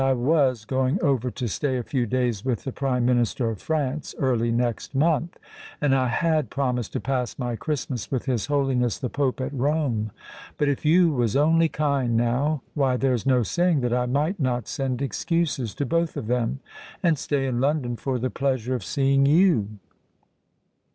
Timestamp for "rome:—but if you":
9.53-11.13